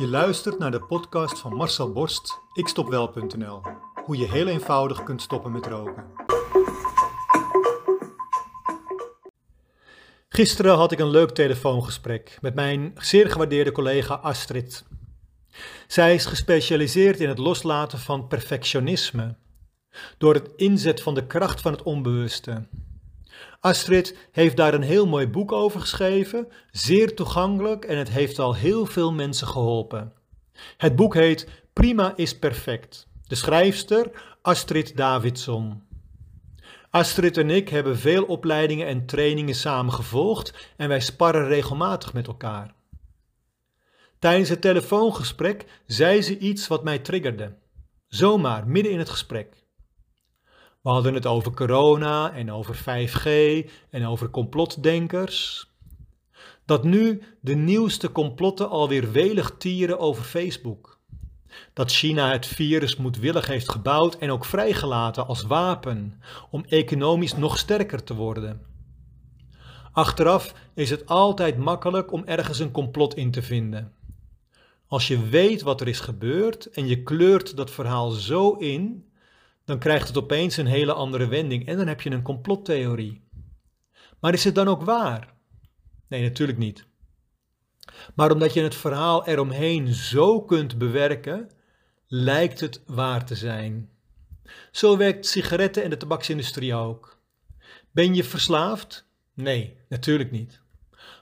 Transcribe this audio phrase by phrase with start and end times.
[0.00, 3.62] Je luistert naar de podcast van Marcel Borst, ikstopwel.nl.
[4.04, 6.04] Hoe je heel eenvoudig kunt stoppen met roken.
[10.28, 14.84] Gisteren had ik een leuk telefoongesprek met mijn zeer gewaardeerde collega Astrid.
[15.86, 19.36] Zij is gespecialiseerd in het loslaten van perfectionisme
[20.18, 22.66] door het inzet van de kracht van het onbewuste.
[23.60, 28.54] Astrid heeft daar een heel mooi boek over geschreven, zeer toegankelijk en het heeft al
[28.54, 30.12] heel veel mensen geholpen.
[30.76, 33.08] Het boek heet Prima is perfect.
[33.26, 34.10] De schrijfster
[34.42, 35.82] Astrid Davidson.
[36.90, 42.26] Astrid en ik hebben veel opleidingen en trainingen samen gevolgd en wij sparren regelmatig met
[42.26, 42.74] elkaar.
[44.18, 47.54] Tijdens het telefoongesprek zei ze iets wat mij triggerde.
[48.08, 49.59] Zomaar, midden in het gesprek.
[50.80, 53.26] We hadden het over corona en over 5G
[53.90, 55.68] en over complotdenkers.
[56.64, 60.98] Dat nu de nieuwste complotten alweer welig tieren over Facebook.
[61.72, 67.58] Dat China het virus moedwillig heeft gebouwd en ook vrijgelaten als wapen om economisch nog
[67.58, 68.60] sterker te worden.
[69.92, 73.92] Achteraf is het altijd makkelijk om ergens een complot in te vinden.
[74.86, 79.09] Als je weet wat er is gebeurd en je kleurt dat verhaal zo in,
[79.70, 83.28] dan krijgt het opeens een hele andere wending en dan heb je een complottheorie.
[84.20, 85.34] Maar is het dan ook waar?
[86.08, 86.86] Nee, natuurlijk niet.
[88.14, 91.50] Maar omdat je het verhaal eromheen zo kunt bewerken,
[92.06, 93.90] lijkt het waar te zijn.
[94.70, 97.18] Zo werkt sigaretten en de tabaksindustrie ook.
[97.90, 99.06] Ben je verslaafd?
[99.34, 100.60] Nee, natuurlijk niet.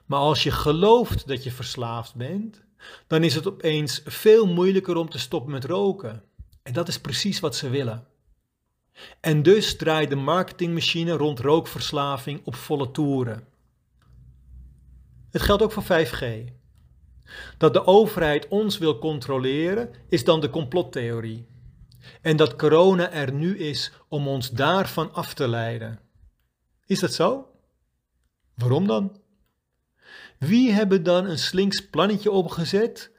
[0.06, 2.64] Maar als je gelooft dat je verslaafd bent,
[3.06, 6.22] dan is het opeens veel moeilijker om te stoppen met roken.
[6.62, 8.06] En dat is precies wat ze willen.
[9.20, 13.46] En dus draait de marketingmachine rond rookverslaving op volle toeren.
[15.30, 16.24] Het geldt ook voor 5G.
[17.58, 21.46] Dat de overheid ons wil controleren is dan de complottheorie.
[22.22, 26.00] En dat corona er nu is om ons daarvan af te leiden.
[26.86, 27.46] Is dat zo?
[28.54, 29.16] Waarom dan?
[30.38, 33.10] Wie hebben dan een slinks plannetje opgezet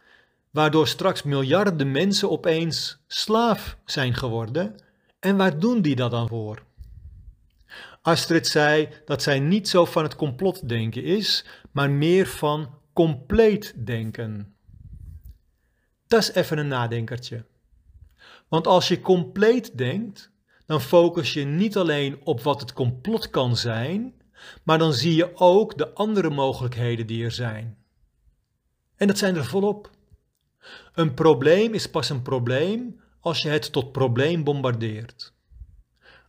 [0.51, 4.75] waardoor straks miljarden mensen opeens slaaf zijn geworden
[5.19, 6.63] en waar doen die dat dan voor?
[8.01, 14.55] Astrid zei dat zij niet zo van het complotdenken is, maar meer van compleet denken.
[16.07, 17.45] Dat is even een nadenkertje.
[18.47, 20.31] Want als je compleet denkt,
[20.65, 24.13] dan focus je niet alleen op wat het complot kan zijn,
[24.63, 27.77] maar dan zie je ook de andere mogelijkheden die er zijn.
[28.95, 29.89] En dat zijn er volop.
[30.93, 35.33] Een probleem is pas een probleem als je het tot probleem bombardeert.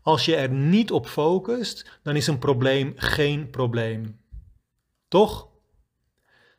[0.03, 4.21] Als je er niet op focust, dan is een probleem geen probleem.
[5.09, 5.49] Toch?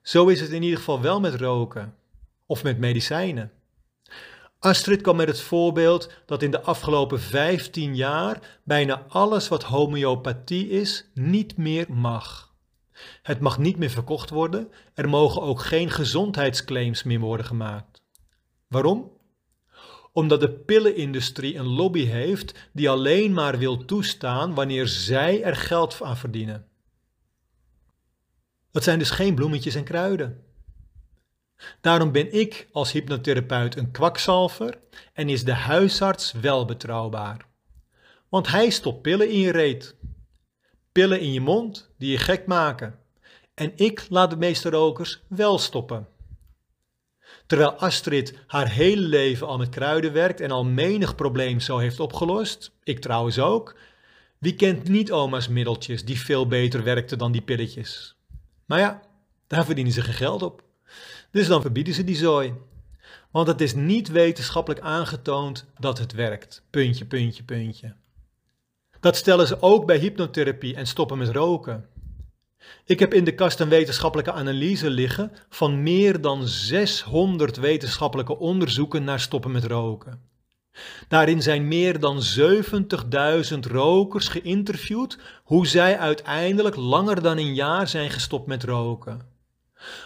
[0.01, 1.95] Zo is het in ieder geval wel met roken
[2.45, 3.51] of met medicijnen.
[4.59, 10.69] Astrid kwam met het voorbeeld dat in de afgelopen 15 jaar bijna alles wat homeopathie
[10.69, 12.53] is niet meer mag.
[13.21, 18.01] Het mag niet meer verkocht worden, er mogen ook geen gezondheidsclaims meer worden gemaakt.
[18.67, 19.11] Waarom?
[20.11, 26.01] Omdat de pillenindustrie een lobby heeft die alleen maar wil toestaan wanneer zij er geld
[26.01, 26.67] aan verdienen.
[28.72, 30.44] Dat zijn dus geen bloemetjes en kruiden.
[31.81, 34.79] Daarom ben ik als hypnotherapeut een kwakzalver
[35.13, 37.45] en is de huisarts wel betrouwbaar.
[38.29, 39.95] Want hij stopt pillen in je reet.
[40.91, 42.99] Pillen in je mond die je gek maken.
[43.53, 46.07] En ik laat de meeste rokers wel stoppen.
[47.51, 52.00] Terwijl Astrid haar hele leven al met kruiden werkt en al menig probleem zo heeft
[52.00, 53.75] opgelost, ik trouwens ook,
[54.38, 58.16] wie kent niet oma's middeltjes die veel beter werkten dan die pilletjes?
[58.66, 59.01] Maar ja,
[59.47, 60.63] daar verdienen ze geen geld op.
[61.31, 62.53] Dus dan verbieden ze die zooi.
[63.31, 66.63] Want het is niet wetenschappelijk aangetoond dat het werkt.
[66.69, 67.95] Puntje, puntje, puntje.
[69.00, 71.85] Dat stellen ze ook bij hypnotherapie en stoppen met roken.
[72.85, 79.03] Ik heb in de kast een wetenschappelijke analyse liggen van meer dan 600 wetenschappelijke onderzoeken
[79.03, 80.29] naar stoppen met roken.
[81.08, 82.22] Daarin zijn meer dan
[83.53, 89.22] 70.000 rokers geïnterviewd hoe zij uiteindelijk langer dan een jaar zijn gestopt met roken.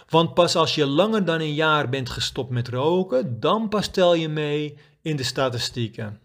[0.08, 4.14] Want pas als je langer dan een jaar bent gestopt met roken, dan pas tel
[4.14, 6.20] je mee in de statistieken.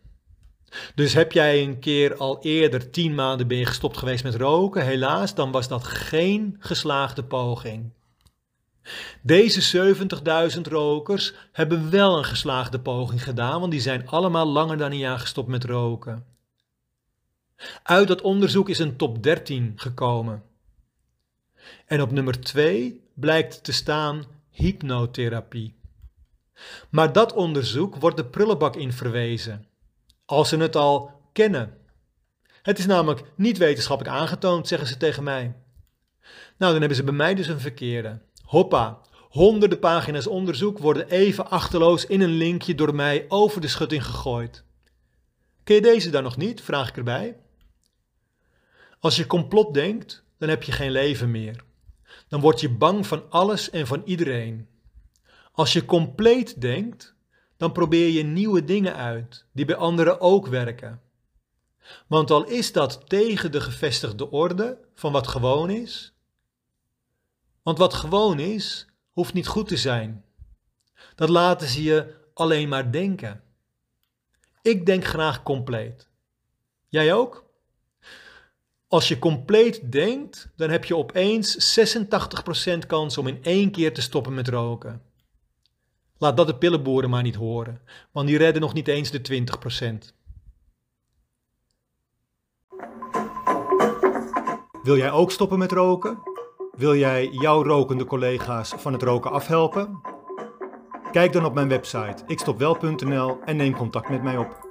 [0.95, 5.51] Dus heb jij een keer al eerder tien maanden gestopt geweest met roken, helaas, dan
[5.51, 7.91] was dat geen geslaagde poging.
[9.21, 9.95] Deze
[10.56, 14.97] 70.000 rokers hebben wel een geslaagde poging gedaan, want die zijn allemaal langer dan een
[14.97, 16.25] jaar gestopt met roken.
[17.83, 20.44] Uit dat onderzoek is een top 13 gekomen.
[21.85, 25.75] En op nummer 2 blijkt te staan hypnotherapie.
[26.89, 29.65] Maar dat onderzoek wordt de prullenbak in verwezen,
[30.31, 31.78] als ze het al kennen.
[32.62, 35.56] Het is namelijk niet wetenschappelijk aangetoond, zeggen ze tegen mij.
[36.57, 38.22] Nou, dan hebben ze bij mij dus een verkeerde.
[38.44, 39.00] Hoppa,
[39.30, 44.63] honderden pagina's onderzoek worden even achterloos in een linkje door mij over de schutting gegooid.
[45.63, 46.62] Ken je deze dan nog niet?
[46.62, 47.38] Vraag ik erbij.
[49.00, 51.63] Als je complot denkt, dan heb je geen leven meer.
[52.28, 54.68] Dan word je bang van alles en van iedereen.
[55.51, 57.16] Als je compleet denkt,
[57.62, 61.02] dan probeer je nieuwe dingen uit die bij anderen ook werken.
[62.08, 66.13] Want al is dat tegen de gevestigde orde van wat gewoon is,
[67.63, 70.24] want wat gewoon is, hoeft niet goed te zijn.
[71.16, 73.44] Dat laten ze je alleen maar denken.
[74.62, 76.07] Ik denk graag compleet.
[76.88, 77.46] Jij ook?
[78.88, 84.02] Als je compleet denkt, dan heb je opeens 86% kans om in één keer te
[84.02, 85.11] stoppen met roken.
[86.21, 87.81] Laat dat de pillenboeren maar niet horen,
[88.12, 89.45] want die redden nog niet eens de
[90.01, 90.15] 20%.
[94.83, 96.18] Wil jij ook stoppen met roken?
[96.71, 100.01] Wil jij jouw rokende collega's van het roken afhelpen?
[101.12, 104.70] Kijk dan op mijn website ikstopwel.nl en neem contact met mij op.